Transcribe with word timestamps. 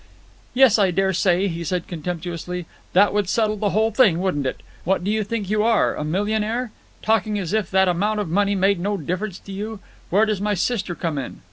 "Yes, 0.55 0.79
I 0.79 0.89
dare 0.89 1.13
say," 1.13 1.47
he 1.47 1.63
said 1.63 1.87
contemptuously. 1.87 2.65
"That 2.93 3.13
would 3.13 3.29
settle 3.29 3.57
the 3.57 3.69
whole 3.69 3.91
thing, 3.91 4.19
wouldn't 4.19 4.47
it? 4.47 4.61
What 4.83 5.03
do 5.03 5.11
you 5.11 5.23
think 5.23 5.47
you 5.47 5.61
are—a 5.61 6.03
millionaire? 6.03 6.71
Talking 7.03 7.37
as 7.37 7.53
if 7.53 7.69
that 7.69 7.87
amount 7.87 8.19
of 8.19 8.27
money 8.27 8.55
made 8.55 8.79
no 8.79 8.97
difference 8.97 9.37
to 9.37 9.51
you? 9.51 9.79
Where 10.09 10.25
does 10.25 10.41
my 10.41 10.55
sister 10.55 10.95
come 10.95 11.19
in? 11.19 11.39